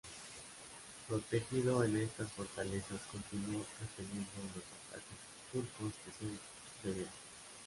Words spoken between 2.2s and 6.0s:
fortalezas continuó repeliendo los ataques turcos